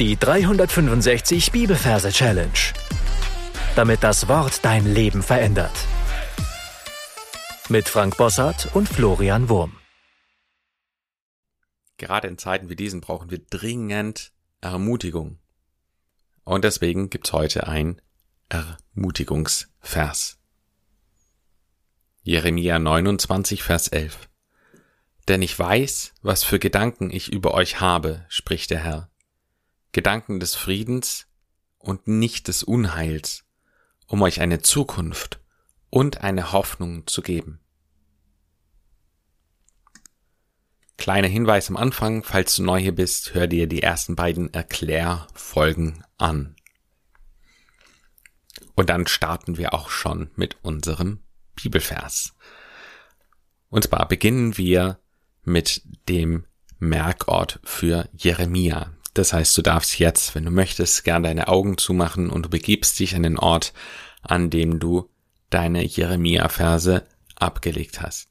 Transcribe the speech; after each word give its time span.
Die 0.00 0.16
365 0.16 1.52
Bibelverse 1.52 2.10
Challenge. 2.10 2.50
Damit 3.76 4.02
das 4.02 4.26
Wort 4.26 4.64
dein 4.64 4.92
Leben 4.92 5.22
verändert. 5.22 5.70
Mit 7.68 7.88
Frank 7.88 8.16
Bossart 8.16 8.74
und 8.74 8.88
Florian 8.88 9.48
Wurm. 9.48 9.76
Gerade 11.96 12.26
in 12.26 12.38
Zeiten 12.38 12.68
wie 12.68 12.74
diesen 12.74 13.02
brauchen 13.02 13.30
wir 13.30 13.38
dringend 13.38 14.32
Ermutigung. 14.60 15.38
Und 16.42 16.64
deswegen 16.64 17.08
gibt's 17.08 17.32
heute 17.32 17.68
ein 17.68 18.02
Ermutigungsvers. 18.48 20.40
Jeremia 22.22 22.80
29, 22.80 23.62
Vers 23.62 23.86
11. 23.86 24.28
Denn 25.28 25.40
ich 25.40 25.56
weiß, 25.56 26.14
was 26.20 26.42
für 26.42 26.58
Gedanken 26.58 27.12
ich 27.12 27.32
über 27.32 27.54
euch 27.54 27.78
habe, 27.78 28.26
spricht 28.28 28.70
der 28.70 28.82
Herr 28.82 29.13
Gedanken 29.94 30.40
des 30.40 30.56
Friedens 30.56 31.28
und 31.78 32.08
nicht 32.08 32.48
des 32.48 32.64
Unheils, 32.64 33.44
um 34.06 34.20
euch 34.22 34.40
eine 34.40 34.60
Zukunft 34.60 35.40
und 35.88 36.20
eine 36.22 36.52
Hoffnung 36.52 37.06
zu 37.06 37.22
geben. 37.22 37.60
Kleiner 40.96 41.28
Hinweis 41.28 41.68
am 41.68 41.76
Anfang, 41.76 42.24
falls 42.24 42.56
du 42.56 42.64
neu 42.64 42.80
hier 42.80 42.94
bist, 42.94 43.34
hör 43.34 43.46
dir 43.46 43.68
die 43.68 43.82
ersten 43.82 44.16
beiden 44.16 44.52
Erklärfolgen 44.52 46.04
an. 46.18 46.56
Und 48.74 48.90
dann 48.90 49.06
starten 49.06 49.56
wir 49.58 49.74
auch 49.74 49.90
schon 49.90 50.30
mit 50.34 50.56
unserem 50.62 51.20
Bibelvers. 51.54 52.34
Und 53.68 53.84
zwar 53.84 54.08
beginnen 54.08 54.56
wir 54.58 54.98
mit 55.44 55.82
dem 56.08 56.46
Merkort 56.80 57.60
für 57.62 58.08
Jeremia. 58.12 58.92
Das 59.14 59.32
heißt, 59.32 59.56
du 59.56 59.62
darfst 59.62 59.98
jetzt, 60.00 60.34
wenn 60.34 60.44
du 60.44 60.50
möchtest, 60.50 61.04
gern 61.04 61.22
deine 61.22 61.48
Augen 61.48 61.78
zumachen 61.78 62.30
und 62.30 62.46
du 62.46 62.50
begibst 62.50 62.98
dich 62.98 63.14
an 63.14 63.22
den 63.22 63.38
Ort, 63.38 63.72
an 64.22 64.50
dem 64.50 64.80
du 64.80 65.08
deine 65.50 65.84
Jeremia-Verse 65.84 67.06
abgelegt 67.36 68.02
hast. 68.02 68.28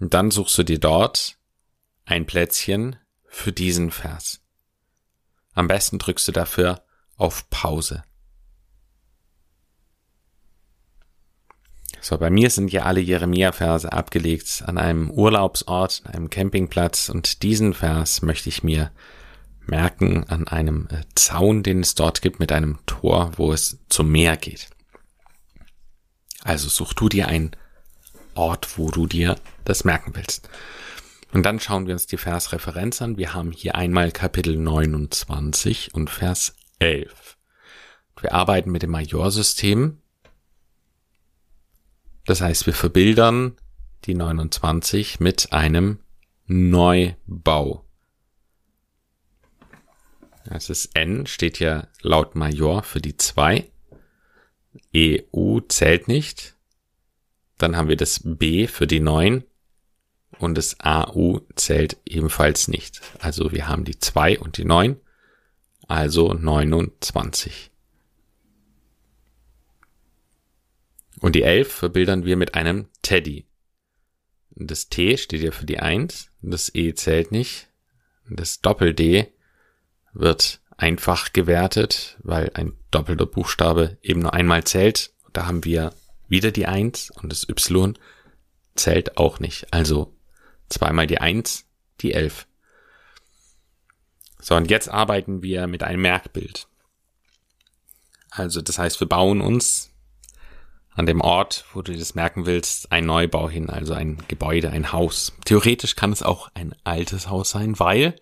Und 0.00 0.14
dann 0.14 0.32
suchst 0.32 0.58
du 0.58 0.64
dir 0.64 0.80
dort 0.80 1.38
ein 2.04 2.26
Plätzchen 2.26 2.96
für 3.26 3.52
diesen 3.52 3.92
Vers. 3.92 4.40
Am 5.54 5.68
besten 5.68 5.98
drückst 6.00 6.26
du 6.26 6.32
dafür 6.32 6.84
auf 7.16 7.48
Pause. 7.50 8.02
So, 12.04 12.18
bei 12.18 12.30
mir 12.30 12.50
sind 12.50 12.72
ja 12.72 12.82
alle 12.82 13.00
Jeremia-Verse 13.00 13.92
abgelegt 13.92 14.64
an 14.66 14.76
einem 14.76 15.08
Urlaubsort, 15.08 16.02
einem 16.04 16.30
Campingplatz 16.30 17.08
und 17.08 17.44
diesen 17.44 17.74
Vers 17.74 18.22
möchte 18.22 18.48
ich 18.48 18.64
mir 18.64 18.90
merken 19.66 20.24
an 20.24 20.48
einem 20.48 20.88
äh, 20.90 21.02
Zaun, 21.14 21.62
den 21.62 21.78
es 21.78 21.94
dort 21.94 22.20
gibt 22.20 22.40
mit 22.40 22.50
einem 22.50 22.80
Tor, 22.86 23.30
wo 23.36 23.52
es 23.52 23.78
zum 23.88 24.10
Meer 24.10 24.36
geht. 24.36 24.68
Also 26.42 26.68
such 26.68 26.92
du 26.94 27.08
dir 27.08 27.28
einen 27.28 27.52
Ort, 28.34 28.78
wo 28.78 28.90
du 28.90 29.06
dir 29.06 29.36
das 29.64 29.84
merken 29.84 30.16
willst. 30.16 30.48
Und 31.32 31.44
dann 31.44 31.60
schauen 31.60 31.86
wir 31.86 31.94
uns 31.94 32.08
die 32.08 32.16
Versreferenz 32.16 33.00
an. 33.00 33.16
Wir 33.16 33.32
haben 33.32 33.52
hier 33.52 33.76
einmal 33.76 34.10
Kapitel 34.10 34.56
29 34.56 35.94
und 35.94 36.10
Vers 36.10 36.56
11. 36.80 37.36
Wir 38.20 38.34
arbeiten 38.34 38.72
mit 38.72 38.82
dem 38.82 38.90
Majorsystem 38.90 40.01
das 42.24 42.40
heißt, 42.40 42.66
wir 42.66 42.74
verbildern 42.74 43.56
die 44.04 44.14
29 44.14 45.20
mit 45.20 45.52
einem 45.52 45.98
Neubau. 46.46 47.84
Das 50.44 50.70
ist 50.70 50.96
N, 50.96 51.26
steht 51.26 51.60
ja 51.60 51.88
laut 52.00 52.34
Major 52.34 52.82
für 52.82 53.00
die 53.00 53.16
2. 53.16 53.70
EU 54.96 55.60
zählt 55.68 56.08
nicht. 56.08 56.56
Dann 57.58 57.76
haben 57.76 57.88
wir 57.88 57.96
das 57.96 58.20
B 58.24 58.66
für 58.66 58.86
die 58.86 59.00
9 59.00 59.44
und 60.38 60.56
das 60.56 60.80
AU 60.80 61.40
zählt 61.54 61.96
ebenfalls 62.04 62.68
nicht. 62.68 63.00
Also 63.20 63.52
wir 63.52 63.68
haben 63.68 63.84
die 63.84 63.98
2 63.98 64.40
und 64.40 64.56
die 64.56 64.64
9, 64.64 64.96
also 65.86 66.32
29. 66.32 67.71
Und 71.22 71.36
die 71.36 71.44
11 71.44 71.72
verbildern 71.72 72.24
wir 72.24 72.36
mit 72.36 72.56
einem 72.56 72.88
Teddy. 73.00 73.46
Das 74.50 74.88
T 74.88 75.16
steht 75.16 75.40
ja 75.40 75.52
für 75.52 75.64
die 75.64 75.78
1, 75.78 76.30
das 76.42 76.74
E 76.74 76.94
zählt 76.94 77.30
nicht. 77.30 77.68
Das 78.28 78.60
Doppel-D 78.60 79.32
wird 80.12 80.60
einfach 80.76 81.32
gewertet, 81.32 82.18
weil 82.24 82.50
ein 82.54 82.72
doppelter 82.90 83.26
Buchstabe 83.26 83.98
eben 84.02 84.20
nur 84.20 84.34
einmal 84.34 84.64
zählt. 84.64 85.12
Da 85.32 85.46
haben 85.46 85.64
wir 85.64 85.94
wieder 86.26 86.50
die 86.50 86.66
1 86.66 87.12
und 87.12 87.30
das 87.30 87.48
Y 87.48 87.96
zählt 88.74 89.16
auch 89.16 89.38
nicht. 89.38 89.72
Also 89.72 90.12
zweimal 90.68 91.06
die 91.06 91.18
1, 91.18 91.66
die 92.00 92.14
11. 92.14 92.48
So, 94.40 94.56
und 94.56 94.68
jetzt 94.72 94.88
arbeiten 94.88 95.44
wir 95.44 95.68
mit 95.68 95.84
einem 95.84 96.02
Merkbild. 96.02 96.66
Also 98.28 98.60
das 98.60 98.80
heißt, 98.80 98.98
wir 98.98 99.08
bauen 99.08 99.40
uns 99.40 99.91
an 100.94 101.06
dem 101.06 101.20
Ort, 101.20 101.64
wo 101.72 101.82
du 101.82 101.96
das 101.96 102.14
merken 102.14 102.46
willst, 102.46 102.92
ein 102.92 103.06
Neubau 103.06 103.48
hin, 103.48 103.70
also 103.70 103.94
ein 103.94 104.22
Gebäude, 104.28 104.70
ein 104.70 104.92
Haus. 104.92 105.32
Theoretisch 105.44 105.96
kann 105.96 106.12
es 106.12 106.22
auch 106.22 106.50
ein 106.54 106.74
altes 106.84 107.28
Haus 107.28 107.50
sein, 107.50 107.78
weil 107.78 108.16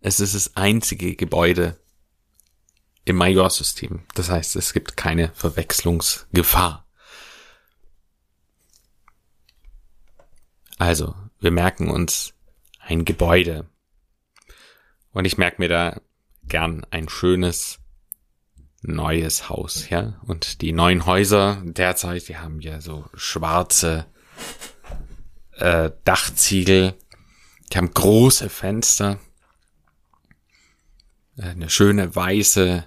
es 0.00 0.18
ist 0.18 0.34
das 0.34 0.56
einzige 0.56 1.14
Gebäude 1.14 1.78
im 3.04 3.16
Majorsystem. 3.16 4.04
Das 4.14 4.30
heißt, 4.30 4.56
es 4.56 4.72
gibt 4.72 4.96
keine 4.96 5.30
Verwechslungsgefahr. 5.34 6.86
Also, 10.78 11.14
wir 11.38 11.50
merken 11.50 11.88
uns 11.88 12.34
ein 12.80 13.04
Gebäude. 13.04 13.68
Und 15.12 15.26
ich 15.26 15.38
merke 15.38 15.60
mir 15.60 15.68
da 15.68 16.00
gern 16.44 16.84
ein 16.90 17.08
schönes 17.08 17.78
neues 18.82 19.48
Haus, 19.48 19.88
ja. 19.88 20.14
Und 20.26 20.60
die 20.60 20.72
neuen 20.72 21.06
Häuser 21.06 21.62
derzeit, 21.64 22.28
die 22.28 22.36
haben 22.36 22.60
ja 22.60 22.80
so 22.80 23.04
schwarze 23.14 24.06
äh, 25.52 25.90
Dachziegel, 26.04 26.94
die 27.72 27.78
haben 27.78 27.92
große 27.92 28.48
Fenster, 28.48 29.18
äh, 31.36 31.42
eine 31.42 31.70
schöne 31.70 32.14
weiße 32.14 32.86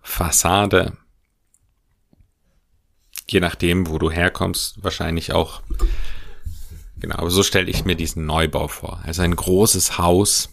Fassade. 0.00 0.96
Je 3.28 3.40
nachdem, 3.40 3.88
wo 3.88 3.98
du 3.98 4.10
herkommst, 4.10 4.82
wahrscheinlich 4.82 5.32
auch. 5.32 5.62
Genau, 6.96 7.16
aber 7.16 7.30
so 7.30 7.42
stelle 7.42 7.70
ich 7.70 7.84
mir 7.84 7.96
diesen 7.96 8.26
Neubau 8.26 8.68
vor. 8.68 9.00
Also 9.04 9.22
ein 9.22 9.34
großes 9.34 9.98
Haus 9.98 10.50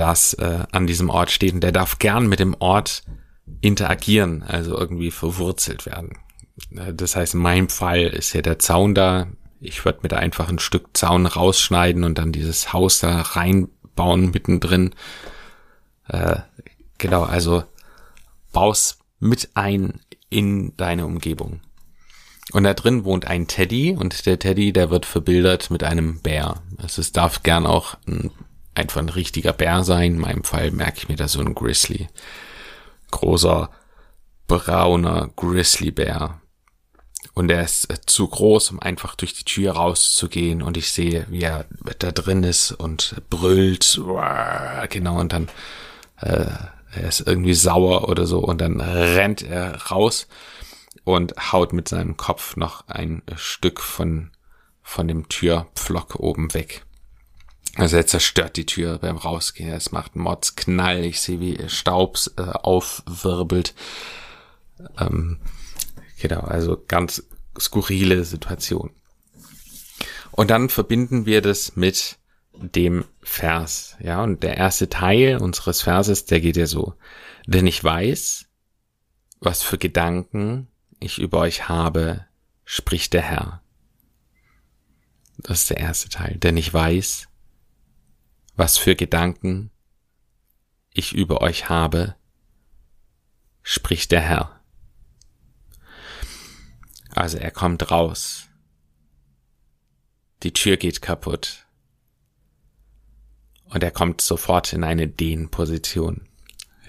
das 0.00 0.34
äh, 0.34 0.64
an 0.72 0.86
diesem 0.86 1.10
Ort 1.10 1.30
steht 1.30 1.52
und 1.52 1.60
der 1.60 1.72
darf 1.72 1.98
gern 1.98 2.26
mit 2.26 2.40
dem 2.40 2.56
Ort 2.58 3.02
interagieren, 3.60 4.42
also 4.42 4.76
irgendwie 4.76 5.10
verwurzelt 5.10 5.84
werden. 5.84 6.18
Äh, 6.74 6.94
das 6.94 7.16
heißt, 7.16 7.34
in 7.34 7.40
meinem 7.40 7.68
Fall 7.68 8.04
ist 8.04 8.32
ja 8.32 8.42
der 8.42 8.58
Zaun 8.58 8.94
da. 8.94 9.28
Ich 9.60 9.84
würde 9.84 10.00
mir 10.02 10.08
da 10.08 10.16
einfach 10.16 10.48
ein 10.48 10.58
Stück 10.58 10.96
Zaun 10.96 11.26
rausschneiden 11.26 12.04
und 12.04 12.16
dann 12.16 12.32
dieses 12.32 12.72
Haus 12.72 13.00
da 13.00 13.20
reinbauen 13.20 14.30
mittendrin. 14.30 14.94
Äh, 16.08 16.36
genau, 16.96 17.24
also 17.24 17.64
baust 18.52 19.00
mit 19.18 19.50
ein 19.54 20.00
in 20.30 20.74
deine 20.78 21.04
Umgebung. 21.04 21.60
Und 22.52 22.64
da 22.64 22.72
drin 22.72 23.04
wohnt 23.04 23.26
ein 23.26 23.46
Teddy 23.46 23.96
und 23.96 24.24
der 24.26 24.38
Teddy, 24.38 24.72
der 24.72 24.90
wird 24.90 25.04
verbildert 25.04 25.70
mit 25.70 25.84
einem 25.84 26.20
Bär. 26.20 26.62
Also 26.78 27.00
es 27.00 27.12
darf 27.12 27.42
gern 27.42 27.66
auch 27.66 27.96
ein 28.08 28.30
einfach 28.80 29.00
ein 29.00 29.08
richtiger 29.08 29.52
Bär 29.52 29.84
sein. 29.84 30.14
In 30.14 30.20
meinem 30.20 30.44
Fall 30.44 30.70
merke 30.70 30.98
ich 30.98 31.08
mir 31.08 31.16
da 31.16 31.28
so 31.28 31.40
ein 31.40 31.54
Grizzly. 31.54 32.08
Großer, 33.10 33.70
brauner 34.46 35.30
Grizzlybär. 35.36 36.40
Und 37.34 37.50
er 37.50 37.62
ist 37.62 37.90
äh, 37.90 37.98
zu 38.04 38.26
groß, 38.26 38.72
um 38.72 38.80
einfach 38.80 39.14
durch 39.14 39.34
die 39.34 39.44
Tür 39.44 39.72
rauszugehen. 39.72 40.62
Und 40.62 40.76
ich 40.76 40.90
sehe, 40.90 41.26
wie 41.28 41.42
er 41.42 41.66
da 41.98 42.10
drin 42.10 42.42
ist 42.42 42.72
und 42.72 43.22
brüllt. 43.30 44.00
Genau, 44.88 45.20
und 45.20 45.32
dann 45.32 45.48
äh, 46.16 46.46
er 46.92 47.08
ist 47.08 47.20
irgendwie 47.26 47.54
sauer 47.54 48.08
oder 48.08 48.26
so. 48.26 48.40
Und 48.40 48.60
dann 48.60 48.80
rennt 48.80 49.42
er 49.42 49.76
raus 49.90 50.26
und 51.04 51.34
haut 51.52 51.72
mit 51.72 51.88
seinem 51.88 52.16
Kopf 52.16 52.56
noch 52.56 52.88
ein 52.88 53.22
Stück 53.36 53.80
von, 53.80 54.30
von 54.82 55.06
dem 55.06 55.28
Türpflock 55.28 56.16
oben 56.16 56.52
weg. 56.54 56.84
Also 57.80 57.96
er 57.96 58.06
zerstört 58.06 58.58
die 58.58 58.66
Tür 58.66 58.98
beim 58.98 59.16
Rausgehen. 59.16 59.72
Es 59.72 59.90
macht 59.90 60.14
Mods 60.14 60.54
Knall. 60.54 61.02
Ich 61.02 61.22
sehe, 61.22 61.40
wie 61.40 61.58
Staub 61.68 62.18
äh, 62.36 62.42
aufwirbelt. 62.42 63.74
Ähm, 64.98 65.38
genau, 66.20 66.40
also 66.40 66.82
ganz 66.86 67.22
skurrile 67.58 68.24
Situation. 68.24 68.90
Und 70.30 70.50
dann 70.50 70.68
verbinden 70.68 71.24
wir 71.24 71.40
das 71.40 71.74
mit 71.74 72.18
dem 72.52 73.06
Vers. 73.22 73.96
Ja, 73.98 74.22
und 74.22 74.42
der 74.42 74.58
erste 74.58 74.90
Teil 74.90 75.38
unseres 75.38 75.80
Verses, 75.80 76.26
der 76.26 76.42
geht 76.42 76.58
ja 76.58 76.66
so. 76.66 76.92
Denn 77.46 77.66
ich 77.66 77.82
weiß, 77.82 78.44
was 79.40 79.62
für 79.62 79.78
Gedanken 79.78 80.68
ich 80.98 81.18
über 81.18 81.38
euch 81.38 81.70
habe, 81.70 82.26
spricht 82.66 83.14
der 83.14 83.22
Herr. 83.22 83.62
Das 85.38 85.60
ist 85.60 85.70
der 85.70 85.78
erste 85.78 86.10
Teil. 86.10 86.36
Denn 86.36 86.58
ich 86.58 86.72
weiß, 86.74 87.29
was 88.60 88.76
für 88.76 88.94
Gedanken 88.94 89.70
ich 90.92 91.14
über 91.14 91.40
euch 91.40 91.70
habe, 91.70 92.14
spricht 93.62 94.12
der 94.12 94.20
Herr. 94.20 94.60
Also 97.08 97.38
er 97.38 97.52
kommt 97.52 97.90
raus. 97.90 98.48
Die 100.42 100.52
Tür 100.52 100.76
geht 100.76 101.00
kaputt. 101.00 101.64
Und 103.64 103.82
er 103.82 103.92
kommt 103.92 104.20
sofort 104.20 104.74
in 104.74 104.84
eine 104.84 105.08
Dehnposition. 105.08 106.28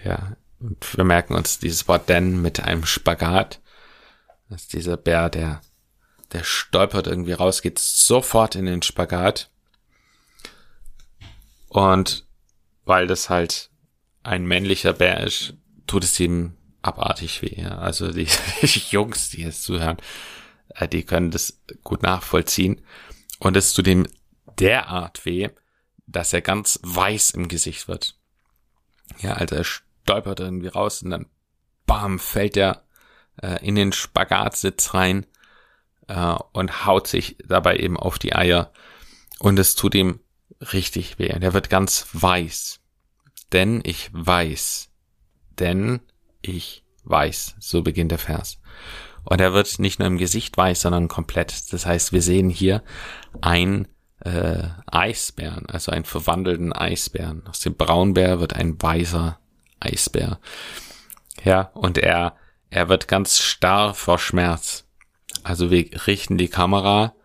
Ja. 0.03 0.35
Und 0.59 0.97
wir 0.97 1.05
merken 1.05 1.35
uns 1.35 1.59
dieses 1.59 1.87
Wort 1.87 2.09
denn 2.09 2.41
mit 2.41 2.59
einem 2.59 2.85
Spagat. 2.85 3.61
Das 4.49 4.63
ist 4.63 4.73
dieser 4.73 4.97
Bär, 4.97 5.29
der, 5.29 5.61
der 6.33 6.43
stolpert 6.43 7.07
irgendwie 7.07 7.31
raus, 7.31 7.61
geht 7.61 7.79
sofort 7.79 8.55
in 8.55 8.65
den 8.65 8.81
Spagat. 8.81 9.50
Und 11.71 12.25
weil 12.83 13.07
das 13.07 13.29
halt 13.29 13.69
ein 14.23 14.45
männlicher 14.45 14.91
Bär 14.91 15.21
ist, 15.21 15.53
tut 15.87 16.03
es 16.03 16.19
ihm 16.19 16.57
abartig 16.81 17.41
weh. 17.41 17.61
Ja. 17.61 17.77
Also 17.77 18.11
die, 18.11 18.27
die 18.61 18.83
Jungs, 18.89 19.29
die 19.29 19.43
jetzt 19.43 19.63
zuhören, 19.63 19.95
äh, 20.75 20.89
die 20.89 21.03
können 21.03 21.31
das 21.31 21.61
gut 21.81 22.03
nachvollziehen. 22.03 22.81
Und 23.39 23.55
es 23.55 23.73
tut 23.73 23.87
ihm 23.87 24.05
derart 24.59 25.25
weh, 25.25 25.47
dass 26.07 26.33
er 26.33 26.41
ganz 26.41 26.77
weiß 26.83 27.31
im 27.31 27.47
Gesicht 27.47 27.87
wird. 27.87 28.17
Ja, 29.21 29.35
also 29.35 29.55
er 29.55 29.63
stolpert 29.63 30.41
irgendwie 30.41 30.67
raus 30.67 31.01
und 31.01 31.11
dann 31.11 31.27
bam, 31.85 32.19
fällt 32.19 32.57
er 32.57 32.83
äh, 33.41 33.65
in 33.65 33.75
den 33.75 33.93
Spagatsitz 33.93 34.93
rein 34.93 35.25
äh, 36.09 36.35
und 36.51 36.85
haut 36.85 37.07
sich 37.07 37.37
dabei 37.47 37.77
eben 37.77 37.95
auf 37.95 38.19
die 38.19 38.35
Eier. 38.35 38.73
Und 39.39 39.57
es 39.57 39.75
tut 39.75 39.95
ihm 39.95 40.19
richtig 40.59 41.19
weh. 41.19 41.33
Und 41.33 41.43
er 41.43 41.53
wird 41.53 41.69
ganz 41.69 42.07
weiß. 42.13 42.79
Denn 43.51 43.81
ich 43.83 44.09
weiß. 44.13 44.89
Denn 45.59 46.01
ich 46.41 46.83
weiß. 47.03 47.55
So 47.59 47.81
beginnt 47.81 48.11
der 48.11 48.19
Vers. 48.19 48.59
Und 49.23 49.39
er 49.39 49.53
wird 49.53 49.79
nicht 49.79 49.99
nur 49.99 50.07
im 50.07 50.17
Gesicht 50.17 50.57
weiß, 50.57 50.81
sondern 50.81 51.07
komplett. 51.07 51.71
Das 51.73 51.85
heißt, 51.85 52.11
wir 52.11 52.21
sehen 52.21 52.49
hier 52.49 52.83
ein 53.41 53.87
äh, 54.21 54.63
Eisbären, 54.87 55.67
also 55.67 55.91
einen 55.91 56.05
verwandelten 56.05 56.73
Eisbären. 56.73 57.45
Aus 57.47 57.59
dem 57.59 57.75
Braunbär 57.75 58.39
wird 58.39 58.55
ein 58.55 58.81
weißer 58.81 59.39
Eisbär. 59.79 60.39
Ja, 61.43 61.71
und 61.73 61.97
er, 61.97 62.35
er 62.69 62.89
wird 62.89 63.07
ganz 63.07 63.39
starr 63.39 63.93
vor 63.93 64.19
Schmerz. 64.19 64.85
Also 65.43 65.71
wir 65.71 66.07
richten 66.07 66.37
die 66.37 66.49
Kamera 66.49 67.15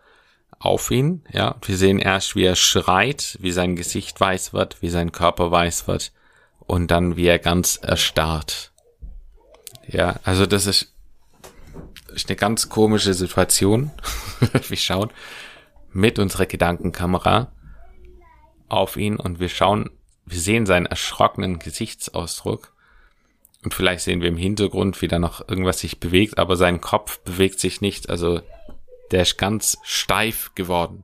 auf 0.59 0.91
ihn, 0.91 1.23
ja. 1.31 1.55
Wir 1.63 1.77
sehen 1.77 1.99
erst, 1.99 2.35
wie 2.35 2.43
er 2.43 2.55
schreit, 2.55 3.37
wie 3.41 3.51
sein 3.51 3.75
Gesicht 3.75 4.19
weiß 4.19 4.53
wird, 4.53 4.81
wie 4.81 4.89
sein 4.89 5.11
Körper 5.11 5.51
weiß 5.51 5.87
wird 5.87 6.11
und 6.59 6.91
dann 6.91 7.15
wie 7.15 7.27
er 7.27 7.39
ganz 7.39 7.77
erstarrt. 7.81 8.71
Ja, 9.87 10.19
also 10.23 10.45
das 10.45 10.65
ist, 10.65 10.93
ist 12.13 12.29
eine 12.29 12.35
ganz 12.35 12.69
komische 12.69 13.13
Situation. 13.13 13.91
wir 14.67 14.77
schauen 14.77 15.11
mit 15.91 16.19
unserer 16.19 16.45
Gedankenkamera 16.45 17.51
auf 18.67 18.97
ihn 18.97 19.15
und 19.15 19.39
wir 19.39 19.49
schauen, 19.49 19.89
wir 20.25 20.39
sehen 20.39 20.65
seinen 20.65 20.87
erschrockenen 20.87 21.59
Gesichtsausdruck 21.59 22.73
und 23.63 23.73
vielleicht 23.73 24.03
sehen 24.03 24.21
wir 24.21 24.27
im 24.27 24.37
Hintergrund, 24.37 25.01
wie 25.01 25.07
da 25.07 25.19
noch 25.19 25.47
irgendwas 25.47 25.79
sich 25.79 25.99
bewegt, 25.99 26.37
aber 26.37 26.55
sein 26.55 26.81
Kopf 26.81 27.19
bewegt 27.19 27.59
sich 27.59 27.81
nicht, 27.81 28.09
also 28.09 28.41
der 29.11 29.23
ist 29.23 29.37
ganz 29.37 29.77
steif 29.83 30.53
geworden. 30.55 31.03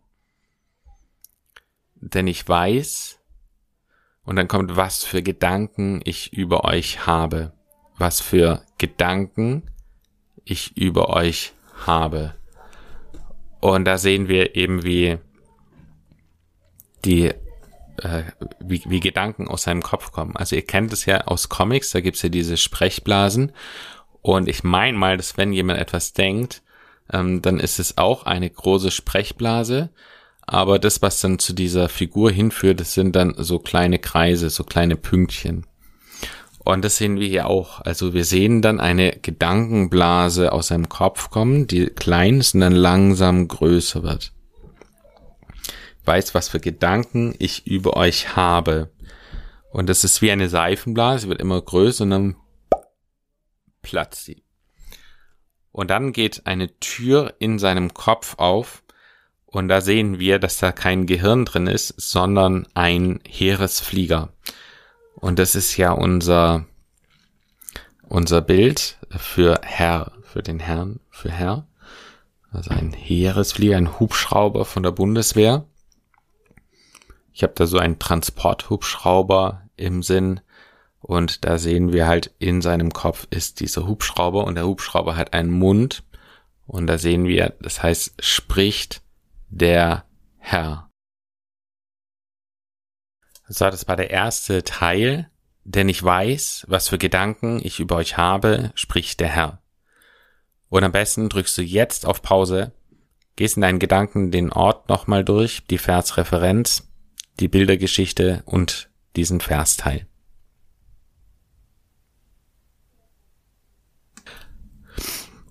Denn 1.95 2.27
ich 2.27 2.47
weiß, 2.47 3.19
und 4.25 4.35
dann 4.35 4.47
kommt, 4.47 4.75
was 4.75 5.03
für 5.03 5.21
Gedanken 5.21 6.01
ich 6.03 6.33
über 6.33 6.65
euch 6.65 7.05
habe. 7.05 7.53
Was 7.97 8.21
für 8.21 8.65
Gedanken 8.77 9.69
ich 10.45 10.77
über 10.77 11.09
euch 11.09 11.53
habe. 11.85 12.35
Und 13.59 13.85
da 13.85 13.97
sehen 13.97 14.27
wir 14.27 14.55
eben, 14.55 14.83
wie 14.83 15.17
die 17.05 17.33
äh, 17.97 18.23
wie, 18.59 18.83
wie 18.87 18.99
Gedanken 18.99 19.47
aus 19.47 19.63
seinem 19.63 19.83
Kopf 19.83 20.11
kommen. 20.11 20.35
Also 20.35 20.55
ihr 20.55 20.65
kennt 20.65 20.91
es 20.93 21.05
ja 21.05 21.21
aus 21.21 21.49
Comics, 21.49 21.91
da 21.91 22.01
gibt's 22.01 22.21
ja 22.21 22.29
diese 22.29 22.57
Sprechblasen. 22.57 23.51
Und 24.21 24.47
ich 24.47 24.63
meine 24.63 24.97
mal, 24.97 25.17
dass 25.17 25.37
wenn 25.37 25.53
jemand 25.53 25.79
etwas 25.79 26.13
denkt, 26.13 26.63
ähm, 27.11 27.41
dann 27.41 27.59
ist 27.59 27.79
es 27.79 27.97
auch 27.97 28.25
eine 28.25 28.49
große 28.49 28.91
Sprechblase. 28.91 29.89
Aber 30.45 30.77
das, 30.77 31.01
was 31.01 31.21
dann 31.21 31.39
zu 31.39 31.53
dieser 31.53 31.87
Figur 31.89 32.29
hinführt, 32.29 32.79
das 32.79 32.93
sind 32.93 33.15
dann 33.15 33.33
so 33.37 33.59
kleine 33.59 33.99
Kreise, 33.99 34.49
so 34.49 34.63
kleine 34.63 34.97
Pünktchen. 34.97 35.65
Und 36.65 36.83
das 36.85 36.97
sehen 36.97 37.19
wir 37.19 37.27
hier 37.27 37.47
auch. 37.47 37.81
Also 37.81 38.13
wir 38.13 38.25
sehen 38.25 38.61
dann 38.61 38.79
eine 38.79 39.17
Gedankenblase 39.21 40.51
aus 40.51 40.67
seinem 40.67 40.89
Kopf 40.89 41.29
kommen, 41.29 41.67
die 41.67 41.87
klein 41.87 42.39
ist 42.39 42.55
und 42.55 42.61
dann 42.61 42.73
langsam 42.73 43.47
größer 43.47 44.03
wird. 44.03 44.31
Weiß, 46.05 46.33
was 46.33 46.49
für 46.49 46.59
Gedanken 46.59 47.35
ich 47.39 47.67
über 47.67 47.95
euch 47.95 48.35
habe. 48.35 48.91
Und 49.71 49.89
das 49.89 50.03
ist 50.03 50.21
wie 50.21 50.31
eine 50.31 50.49
Seifenblase, 50.49 51.27
wird 51.27 51.41
immer 51.41 51.61
größer 51.61 52.03
und 52.03 52.11
dann 52.11 52.35
platzt 53.81 54.25
sie. 54.25 54.42
Und 55.73 55.89
dann 55.89 56.13
geht 56.13 56.45
eine 56.45 56.79
Tür 56.79 57.33
in 57.39 57.59
seinem 57.59 57.93
Kopf 57.93 58.35
auf 58.37 58.83
und 59.47 59.67
da 59.67 59.81
sehen 59.81 60.19
wir, 60.19 60.39
dass 60.39 60.59
da 60.59 60.71
kein 60.71 61.07
Gehirn 61.07 61.45
drin 61.45 61.67
ist, 61.67 61.93
sondern 61.97 62.67
ein 62.75 63.19
Heeresflieger. 63.27 64.29
Und 65.15 65.39
das 65.39 65.55
ist 65.55 65.75
ja 65.77 65.91
unser, 65.91 66.65
unser 68.07 68.41
Bild 68.41 68.97
für 69.17 69.59
Herr, 69.63 70.11
für 70.21 70.43
den 70.43 70.59
Herrn, 70.59 70.99
für 71.09 71.31
Herr. 71.31 71.67
Also 72.51 72.69
ein 72.69 72.93
Heeresflieger, 72.93 73.75
ein 73.75 73.99
Hubschrauber 73.99 74.65
von 74.65 74.83
der 74.83 74.91
Bundeswehr. 74.91 75.65
Ich 77.33 77.41
habe 77.41 77.53
da 77.55 77.65
so 77.65 77.79
einen 77.79 77.97
Transporthubschrauber 77.97 79.63
im 79.75 80.03
Sinn. 80.03 80.39
Und 81.03 81.43
da 81.43 81.57
sehen 81.57 81.91
wir 81.91 82.07
halt, 82.07 82.33
in 82.39 82.61
seinem 82.61 82.93
Kopf 82.93 83.27
ist 83.29 83.59
dieser 83.59 83.85
Hubschrauber 83.85 84.45
und 84.45 84.55
der 84.55 84.65
Hubschrauber 84.65 85.17
hat 85.17 85.33
einen 85.33 85.51
Mund. 85.51 86.03
Und 86.65 86.87
da 86.87 86.97
sehen 86.97 87.25
wir, 87.25 87.57
das 87.59 87.83
heißt, 87.83 88.23
spricht 88.23 89.01
der 89.49 90.05
Herr. 90.37 90.89
So, 93.49 93.65
das 93.65 93.85
war 93.89 93.97
der 93.97 94.11
erste 94.11 94.63
Teil, 94.63 95.29
denn 95.65 95.89
ich 95.89 96.01
weiß, 96.01 96.67
was 96.69 96.87
für 96.87 96.97
Gedanken 96.97 97.59
ich 97.61 97.81
über 97.81 97.97
euch 97.97 98.15
habe, 98.15 98.71
spricht 98.73 99.19
der 99.19 99.27
Herr. 99.27 99.61
Und 100.69 100.85
am 100.85 100.93
besten 100.93 101.27
drückst 101.27 101.57
du 101.57 101.63
jetzt 101.63 102.05
auf 102.05 102.21
Pause, 102.21 102.71
gehst 103.35 103.57
in 103.57 103.61
deinen 103.61 103.79
Gedanken 103.79 104.31
den 104.31 104.53
Ort 104.53 104.87
nochmal 104.87 105.25
durch, 105.25 105.67
die 105.67 105.77
Versreferenz, 105.77 106.87
die 107.41 107.49
Bildergeschichte 107.49 108.41
und 108.45 108.89
diesen 109.17 109.41
Versteil. 109.41 110.07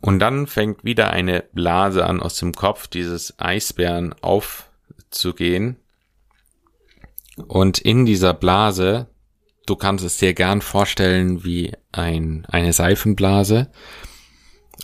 Und 0.03 0.19
dann 0.19 0.47
fängt 0.47 0.85
wieder 0.85 1.11
eine 1.11 1.45
Blase 1.53 2.05
an 2.05 2.21
aus 2.21 2.37
dem 2.37 2.53
Kopf 2.53 2.89
dieses 2.89 3.39
Eisbären 3.39 4.15
aufzugehen 4.21 5.79
und 7.37 7.79
in 7.79 8.05
dieser 8.05 8.35
Blase, 8.35 9.09
du 9.67 9.77
kannst 9.77 10.05
es 10.05 10.19
dir 10.19 10.35
gern 10.35 10.61
vorstellen 10.61 11.45
wie 11.45 11.73
ein, 11.91 12.47
eine 12.49 12.73
Seifenblase. 12.73 13.71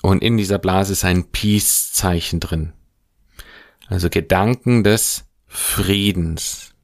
Und 0.02 0.22
in 0.22 0.36
dieser 0.36 0.58
Blase 0.58 0.92
ist 0.92 1.04
ein 1.04 1.30
Peace-Zeichen 1.30 2.40
drin. 2.40 2.72
Also 3.88 4.08
Gedanken 4.10 4.84
des 4.84 5.24
Friedens. 5.46 6.74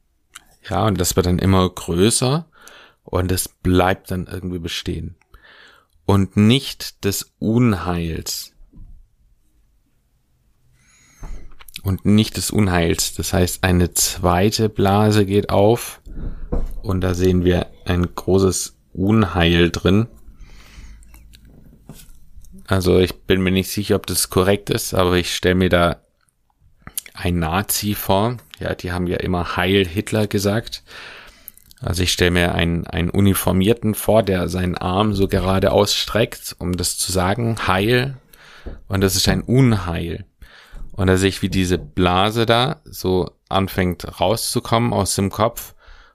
Ja, 0.69 0.87
und 0.87 1.01
das 1.01 1.17
wird 1.17 1.27
dann 1.27 1.39
immer 1.39 1.69
größer 1.69 2.49
und 3.03 3.31
es 3.31 3.49
bleibt 3.49 4.11
dann 4.11 4.27
irgendwie 4.27 4.59
bestehen. 4.59 5.17
Und 6.07 6.37
nicht 6.37 7.05
des 7.05 7.35
Unheils. 7.39 8.55
und 11.85 12.07
nicht 12.07 12.37
des 12.37 12.51
Unheils. 12.51 13.15
Das 13.15 13.33
heißt, 13.33 13.63
eine 13.63 13.93
zweite 13.93 14.69
Blase 14.69 15.27
geht 15.27 15.51
auf 15.51 16.01
und 16.83 17.03
da 17.03 17.15
sehen 17.15 17.45
wir 17.45 17.67
ein 17.85 18.15
großes 18.15 18.79
Unheil 18.93 19.71
drin. 19.71 20.09
Also 22.67 22.99
ich 22.99 23.15
bin 23.25 23.43
mir 23.43 23.51
nicht 23.51 23.71
sicher, 23.71 23.97
ob 23.97 24.07
das 24.07 24.31
korrekt 24.31 24.71
ist, 24.71 24.95
aber 24.95 25.17
ich 25.17 25.37
stelle 25.37 25.55
mir 25.55 25.69
da 25.69 26.01
ein 27.13 27.39
Nazi 27.39 27.95
vor. 27.95 28.39
Ja, 28.59 28.75
die 28.75 28.91
haben 28.91 29.07
ja 29.07 29.19
immer 29.19 29.57
Heil 29.57 29.87
Hitler 29.87 30.27
gesagt. 30.27 30.83
Also 31.85 32.03
ich 32.03 32.13
stelle 32.13 32.31
mir 32.31 32.55
einen, 32.55 32.87
einen 32.87 33.11
Uniformierten 33.11 33.95
vor, 33.95 34.23
der 34.23 34.49
seinen 34.49 34.75
Arm 34.75 35.13
so 35.15 35.29
gerade 35.29 35.71
ausstreckt, 35.71 36.57
um 36.59 36.73
das 36.73 36.97
zu 36.97 37.13
sagen, 37.13 37.57
Heil. 37.67 38.17
Und 38.89 39.03
das 39.03 39.17
ist 39.17 39.29
ein 39.29 39.43
Unheil. 39.43 40.25
Und 40.93 41.09
da 41.09 41.19
sehe 41.19 41.29
ich, 41.29 41.43
wie 41.43 41.51
diese 41.51 41.77
Blase 41.77 42.47
da 42.47 42.81
so 42.85 43.33
anfängt 43.51 44.19
rauszukommen 44.19 44.95
aus 44.95 45.15
dem 45.15 45.29
Kopf 45.29 45.75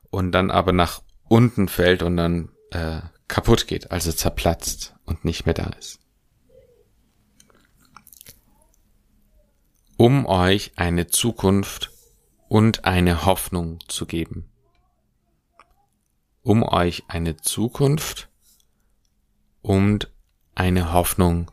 und 0.09 0.31
dann 0.31 0.49
aber 0.49 0.71
nach 0.71 1.01
unten 1.27 1.67
fällt 1.67 2.01
und 2.01 2.17
dann 2.17 2.49
äh, 2.71 3.01
kaputt 3.27 3.67
geht, 3.67 3.91
also 3.91 4.11
zerplatzt 4.11 4.95
und 5.05 5.23
nicht 5.23 5.45
mehr 5.45 5.53
da 5.53 5.71
ist. 5.77 5.99
Um 9.97 10.25
euch 10.25 10.71
eine 10.77 11.07
Zukunft 11.07 11.91
und 12.47 12.85
eine 12.85 13.25
Hoffnung 13.25 13.79
zu 13.87 14.07
geben. 14.07 14.49
Um 16.41 16.63
euch 16.63 17.03
eine 17.07 17.37
Zukunft 17.37 18.29
und 19.61 20.11
eine 20.55 20.93
Hoffnung 20.93 21.51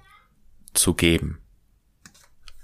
zu 0.75 0.95
geben. 0.95 1.40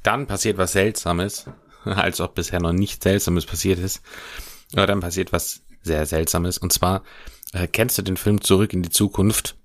Dann 0.03 0.27
passiert 0.27 0.59
was 0.59 0.73
Seltsames, 0.73 1.47
als 1.85 2.21
ob 2.21 2.35
bisher 2.35 2.61
noch 2.61 2.73
nichts 2.73 3.05
Seltsames 3.05 3.47
passiert 3.47 3.79
ist. 3.79 4.03
Aber 4.73 4.87
dann 4.87 5.01
passiert 5.01 5.33
was 5.33 5.63
sehr 5.83 6.07
Seltsames. 6.07 6.59
Und 6.59 6.73
zwar, 6.73 7.03
äh, 7.53 7.67
kennst 7.67 7.99
du 7.99 8.03
den 8.03 8.17
Film 8.17 8.41
Zurück 8.41 8.73
in 8.73 8.83
die 8.83 8.91
Zukunft? 8.91 9.57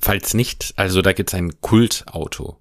Falls 0.00 0.34
nicht, 0.34 0.72
also 0.76 1.02
da 1.02 1.12
gibt's 1.12 1.34
ein 1.34 1.60
Kultauto. 1.60 2.60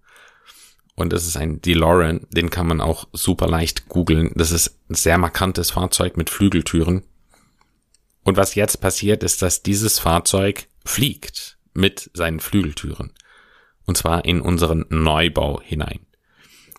Und 0.96 1.14
das 1.14 1.26
ist 1.26 1.38
ein 1.38 1.62
DeLorean, 1.62 2.28
den 2.30 2.50
kann 2.50 2.68
man 2.68 2.82
auch 2.82 3.08
super 3.14 3.48
leicht 3.48 3.88
googeln. 3.88 4.34
Das 4.36 4.52
ist 4.52 4.78
ein 4.90 4.96
sehr 4.96 5.18
markantes 5.18 5.72
Fahrzeug 5.72 6.18
mit 6.18 6.30
Flügeltüren. 6.30 7.04
Und 8.30 8.38
was 8.38 8.54
jetzt 8.54 8.80
passiert, 8.80 9.24
ist, 9.24 9.42
dass 9.42 9.64
dieses 9.64 9.98
Fahrzeug 9.98 10.68
fliegt 10.86 11.58
mit 11.74 12.12
seinen 12.14 12.40
Flügeltüren. 12.40 13.12
Und 13.88 13.98
zwar 13.98 14.24
in 14.24 14.40
unseren 14.40 14.86
Neubau 14.90 15.60
hinein. 15.62 16.06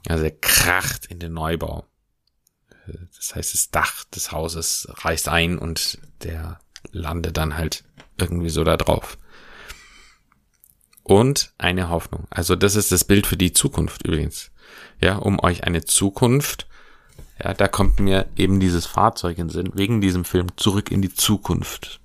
Also 0.07 0.23
er 0.23 0.31
kracht 0.31 1.07
in 1.07 1.19
den 1.19 1.33
Neubau. 1.33 1.89
Das 3.17 3.35
heißt, 3.35 3.53
das 3.53 3.73
Dach 3.73 4.05
des 4.05 4.31
Hauses 4.31 4.87
reißt 4.93 5.29
ein 5.29 5.59
und 5.59 5.99
der 6.23 6.61
landet 6.93 7.37
dann 7.37 7.57
halt 7.57 7.83
irgendwie 8.17 8.51
so 8.51 8.63
da 8.63 8.77
drauf. 8.77 9.19
Und 11.03 11.53
eine 11.59 11.89
Hoffnung. 11.89 12.29
Also 12.31 12.55
das 12.55 12.77
ist 12.77 12.93
das 12.93 13.03
Bild 13.03 13.27
für 13.27 13.37
die 13.37 13.53
Zukunft 13.53 14.07
übrigens. 14.07 14.53
Ja, 15.01 15.17
um 15.17 15.43
euch 15.43 15.65
eine 15.65 15.85
Zukunft, 15.85 16.69
ja, 17.43 17.55
da 17.55 17.69
kommt 17.69 18.01
mir 18.01 18.29
eben 18.37 18.61
dieses 18.61 18.87
Fahrzeug 18.87 19.39
in 19.39 19.49
Sinn, 19.49 19.71
wegen 19.75 20.01
diesem 20.01 20.25
Film 20.25 20.49
zurück 20.57 20.91
in 20.91 21.01
die 21.01 21.15
Zukunft. 21.15 22.01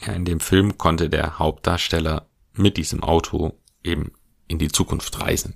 Ja, 0.00 0.12
in 0.12 0.24
dem 0.24 0.40
Film 0.40 0.78
konnte 0.78 1.10
der 1.10 1.38
Hauptdarsteller 1.38 2.28
mit 2.54 2.76
diesem 2.76 3.02
Auto 3.02 3.58
eben 3.82 4.12
in 4.46 4.58
die 4.58 4.68
Zukunft 4.68 5.20
reisen. 5.20 5.54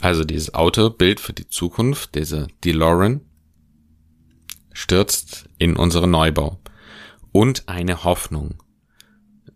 Also 0.00 0.24
dieses 0.24 0.54
Autobild 0.54 1.20
für 1.20 1.34
die 1.34 1.48
Zukunft, 1.48 2.14
diese 2.14 2.46
DeLorean, 2.64 3.20
stürzt 4.72 5.48
in 5.58 5.76
unseren 5.76 6.10
Neubau. 6.10 6.58
Und 7.32 7.68
eine 7.68 8.02
Hoffnung. 8.02 8.62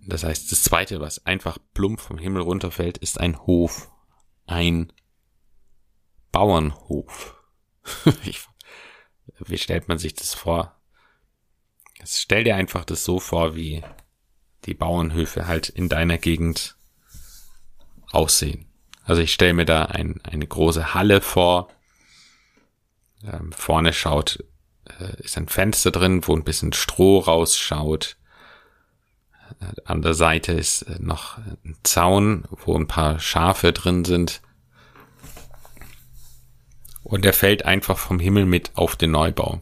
Das 0.06 0.22
heißt, 0.22 0.52
das 0.52 0.62
zweite, 0.62 1.00
was 1.00 1.24
einfach 1.24 1.58
plump 1.72 2.00
vom 2.00 2.18
Himmel 2.18 2.42
runterfällt, 2.42 2.98
ist 2.98 3.18
ein 3.18 3.38
Hof. 3.46 3.90
Ein 4.46 4.92
Bauernhof. 6.30 7.34
wie 9.38 9.58
stellt 9.58 9.88
man 9.88 9.98
sich 9.98 10.14
das 10.14 10.34
vor? 10.34 10.80
Stell 12.04 12.44
dir 12.44 12.56
einfach 12.56 12.84
das 12.84 13.04
so 13.04 13.18
vor, 13.20 13.54
wie 13.54 13.82
die 14.64 14.74
Bauernhöfe 14.74 15.46
halt 15.46 15.68
in 15.68 15.88
deiner 15.88 16.18
Gegend 16.18 16.76
aussehen. 18.10 18.66
Also 19.04 19.20
ich 19.22 19.32
stelle 19.32 19.54
mir 19.54 19.64
da 19.64 19.84
ein, 19.86 20.20
eine 20.22 20.46
große 20.46 20.94
Halle 20.94 21.20
vor. 21.20 21.68
Ähm, 23.22 23.52
vorne 23.52 23.92
schaut, 23.92 24.42
äh, 24.98 25.22
ist 25.22 25.36
ein 25.36 25.48
Fenster 25.48 25.90
drin, 25.90 26.26
wo 26.26 26.34
ein 26.34 26.44
bisschen 26.44 26.72
Stroh 26.72 27.18
rausschaut. 27.18 28.16
An 29.84 30.02
der 30.02 30.14
Seite 30.14 30.52
ist 30.52 30.82
äh, 30.82 30.96
noch 31.00 31.38
ein 31.38 31.76
Zaun, 31.82 32.44
wo 32.50 32.76
ein 32.76 32.86
paar 32.86 33.20
Schafe 33.20 33.72
drin 33.72 34.04
sind. 34.04 34.40
Und 37.04 37.24
er 37.24 37.32
fällt 37.32 37.64
einfach 37.64 37.98
vom 37.98 38.18
Himmel 38.18 38.46
mit 38.46 38.72
auf 38.74 38.96
den 38.96 39.12
Neubau. 39.12 39.60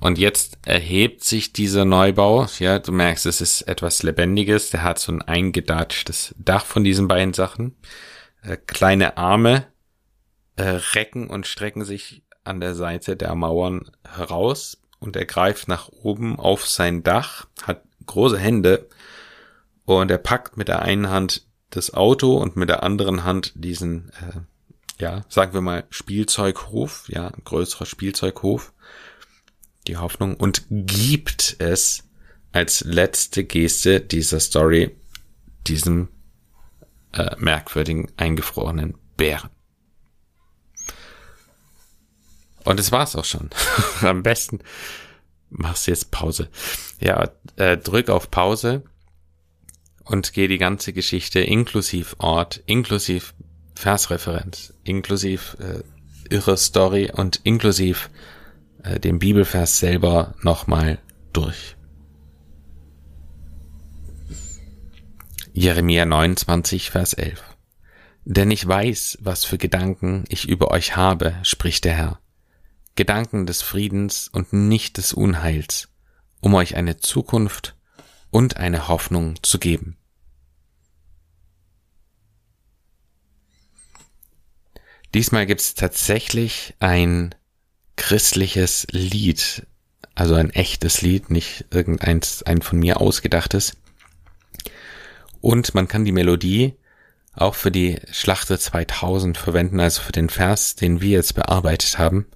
Und 0.00 0.18
jetzt 0.18 0.58
erhebt 0.64 1.24
sich 1.24 1.52
dieser 1.52 1.84
Neubau. 1.84 2.46
Ja, 2.58 2.78
du 2.78 2.92
merkst, 2.92 3.26
es 3.26 3.40
ist 3.40 3.62
etwas 3.62 4.02
Lebendiges. 4.02 4.70
Der 4.70 4.82
hat 4.82 4.98
so 4.98 5.12
ein 5.12 5.22
eingedatschtes 5.22 6.34
Dach 6.38 6.64
von 6.64 6.84
diesen 6.84 7.08
beiden 7.08 7.34
Sachen. 7.34 7.76
Äh, 8.42 8.56
kleine 8.56 9.16
Arme 9.16 9.66
äh, 10.56 10.80
recken 10.94 11.28
und 11.28 11.46
strecken 11.46 11.84
sich 11.84 12.22
an 12.44 12.60
der 12.60 12.74
Seite 12.74 13.16
der 13.16 13.34
Mauern 13.34 13.90
heraus 14.08 14.80
und 14.98 15.16
er 15.16 15.26
greift 15.26 15.68
nach 15.68 15.88
oben 15.88 16.38
auf 16.38 16.66
sein 16.66 17.02
Dach, 17.02 17.46
hat 17.62 17.82
große 18.06 18.38
Hände 18.38 18.88
und 19.84 20.10
er 20.10 20.18
packt 20.18 20.56
mit 20.56 20.68
der 20.68 20.82
einen 20.82 21.10
Hand 21.10 21.46
das 21.70 21.92
Auto 21.92 22.36
und 22.36 22.56
mit 22.56 22.68
der 22.68 22.82
anderen 22.82 23.24
Hand 23.24 23.52
diesen, 23.56 24.10
äh, 24.10 24.40
ja, 24.98 25.24
sagen 25.28 25.52
wir 25.52 25.60
mal 25.60 25.84
Spielzeughof, 25.90 27.04
ja, 27.08 27.28
ein 27.28 27.44
größerer 27.44 27.86
Spielzeughof 27.86 28.72
die 29.86 29.96
Hoffnung 29.96 30.34
und 30.36 30.64
gibt 30.68 31.56
es 31.58 32.04
als 32.52 32.82
letzte 32.84 33.44
Geste 33.44 34.00
dieser 34.00 34.40
Story 34.40 34.96
diesem 35.66 36.08
äh, 37.12 37.34
merkwürdigen 37.38 38.10
eingefrorenen 38.16 38.96
Bären. 39.16 39.50
Und 42.64 42.80
es 42.80 42.90
war's 42.90 43.14
auch 43.14 43.24
schon. 43.24 43.50
Am 44.00 44.22
besten 44.22 44.60
machst 45.50 45.86
du 45.86 45.92
jetzt 45.92 46.10
Pause. 46.10 46.48
Ja, 47.00 47.30
äh, 47.56 47.76
drück 47.76 48.08
auf 48.08 48.30
Pause 48.30 48.82
und 50.04 50.32
geh 50.32 50.48
die 50.48 50.58
ganze 50.58 50.92
Geschichte 50.92 51.40
inklusiv 51.40 52.16
Ort, 52.18 52.62
inklusiv 52.66 53.34
Versreferenz, 53.76 54.72
inklusiv 54.84 55.56
äh, 55.60 55.82
irre 56.34 56.56
Story 56.56 57.12
und 57.14 57.40
inklusiv 57.44 58.10
äh, 58.82 58.98
den 58.98 59.18
Bibelvers 59.18 59.78
selber 59.78 60.34
nochmal 60.42 60.98
durch. 61.32 61.76
Jeremia 65.52 66.04
29, 66.04 66.90
Vers 66.90 67.14
11. 67.14 67.42
Denn 68.24 68.50
ich 68.50 68.66
weiß, 68.66 69.18
was 69.20 69.44
für 69.44 69.58
Gedanken 69.58 70.24
ich 70.28 70.48
über 70.48 70.70
euch 70.70 70.96
habe, 70.96 71.34
spricht 71.42 71.84
der 71.84 71.94
Herr. 71.94 72.18
Gedanken 72.94 73.46
des 73.46 73.62
Friedens 73.62 74.28
und 74.28 74.52
nicht 74.52 74.96
des 74.96 75.12
Unheils, 75.12 75.88
um 76.40 76.54
euch 76.54 76.76
eine 76.76 76.96
Zukunft 76.96 77.76
und 78.30 78.56
eine 78.56 78.88
Hoffnung 78.88 79.36
zu 79.42 79.58
geben. 79.58 79.96
Diesmal 85.16 85.46
gibt 85.46 85.62
es 85.62 85.72
tatsächlich 85.72 86.74
ein 86.78 87.34
christliches 87.96 88.86
Lied, 88.90 89.66
also 90.14 90.34
ein 90.34 90.50
echtes 90.50 91.00
Lied, 91.00 91.30
nicht 91.30 91.64
irgendeins 91.70 92.42
ein 92.42 92.60
von 92.60 92.78
mir 92.78 93.00
ausgedachtes. 93.00 93.78
Und 95.40 95.74
man 95.74 95.88
kann 95.88 96.04
die 96.04 96.12
Melodie 96.12 96.74
auch 97.32 97.54
für 97.54 97.70
die 97.70 97.98
Schlachte 98.12 98.58
2000 98.58 99.38
verwenden, 99.38 99.80
also 99.80 100.02
für 100.02 100.12
den 100.12 100.28
Vers, 100.28 100.74
den 100.74 101.00
wir 101.00 101.12
jetzt 101.12 101.34
bearbeitet 101.34 101.96
haben. 101.96 102.26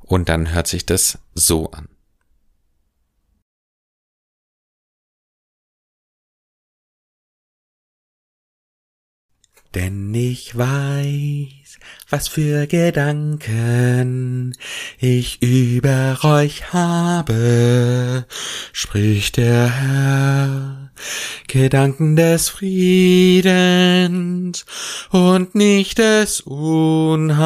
Und 0.00 0.30
dann 0.30 0.54
hört 0.54 0.68
sich 0.68 0.86
das 0.86 1.18
so 1.34 1.70
an. 1.72 1.86
Denn 9.76 10.14
ich 10.14 10.56
weiß, 10.56 11.78
was 12.08 12.28
für 12.28 12.66
Gedanken 12.66 14.54
ich 14.98 15.42
über 15.42 16.18
euch 16.22 16.72
habe, 16.72 18.24
spricht 18.72 19.36
der 19.36 19.68
Herr. 19.68 20.90
Gedanken 21.46 22.16
des 22.16 22.48
Friedens 22.48 23.44
und 25.10 25.54
nicht 25.54 25.98
des 25.98 26.40
Unheils, 26.40 27.44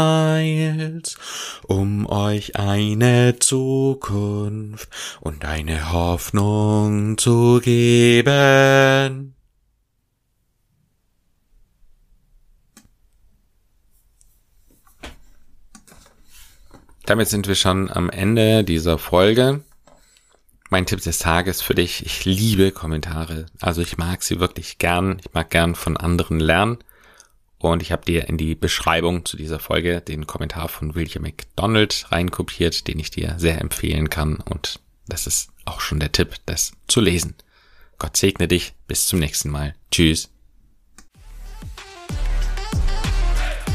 um 1.66 2.06
euch 2.06 2.54
eine 2.54 3.40
Zukunft 3.40 4.88
und 5.20 5.44
eine 5.44 5.92
Hoffnung 5.92 7.18
zu 7.18 7.60
geben. 7.60 9.34
Damit 17.11 17.29
sind 17.29 17.49
wir 17.49 17.57
schon 17.57 17.90
am 17.90 18.09
Ende 18.09 18.62
dieser 18.62 18.97
Folge. 18.97 19.64
Mein 20.69 20.87
Tipp 20.87 21.00
des 21.00 21.19
Tages 21.19 21.61
für 21.61 21.75
dich, 21.75 22.07
ich 22.07 22.25
liebe 22.25 22.71
Kommentare. 22.71 23.47
Also 23.61 23.83
ich 23.83 23.99
mag 23.99 24.23
sie 24.23 24.38
wirklich 24.38 24.79
gern. 24.79 25.21
Ich 25.25 25.33
mag 25.33 25.50
gern 25.50 25.75
von 25.75 25.97
anderen 25.97 26.38
lernen. 26.38 26.79
Und 27.59 27.83
ich 27.83 27.90
habe 27.90 28.05
dir 28.05 28.29
in 28.29 28.38
die 28.38 28.55
Beschreibung 28.55 29.25
zu 29.25 29.37
dieser 29.37 29.59
Folge 29.59 30.00
den 30.00 30.29
Kommentar 30.29 30.69
von 30.69 30.95
William 30.95 31.25
McDonald 31.25 32.07
reinkopiert, 32.12 32.87
den 32.87 33.00
ich 33.00 33.11
dir 33.11 33.35
sehr 33.38 33.61
empfehlen 33.61 34.09
kann. 34.09 34.37
Und 34.37 34.79
das 35.09 35.26
ist 35.26 35.50
auch 35.64 35.81
schon 35.81 35.99
der 35.99 36.12
Tipp, 36.12 36.37
das 36.47 36.75
zu 36.87 37.00
lesen. 37.00 37.35
Gott 37.99 38.17
segne 38.17 38.47
dich. 38.47 38.73
Bis 38.87 39.09
zum 39.09 39.19
nächsten 39.19 39.50
Mal. 39.50 39.75
Tschüss. 39.90 40.31